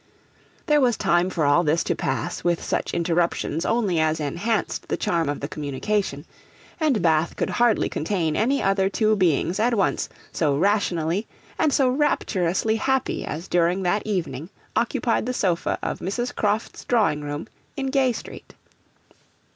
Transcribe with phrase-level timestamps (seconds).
[0.65, 4.97] There was time for all this to pass, with such interruptions only as enhanced the
[4.97, 6.25] charm of the communication,
[6.79, 11.27] and Bath could hardly contain any other two beings at once so rationally
[11.59, 16.33] and so rapturously happy as during that evening occupied the sofa of Mrs.
[16.35, 17.47] Croft's drawing room
[17.77, 18.55] in Gay Street.